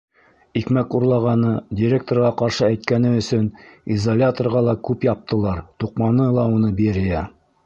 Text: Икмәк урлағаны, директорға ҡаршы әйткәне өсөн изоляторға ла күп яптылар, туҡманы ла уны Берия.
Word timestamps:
Икмәк 0.59 0.95
урлағаны, 0.99 1.51
директорға 1.81 2.31
ҡаршы 2.39 2.65
әйткәне 2.69 3.11
өсөн 3.19 3.45
изоляторға 3.97 4.65
ла 4.69 4.77
күп 4.89 5.07
яптылар, 5.11 5.65
туҡманы 5.85 6.31
ла 6.41 6.49
уны 6.59 6.75
Берия. 6.83 7.23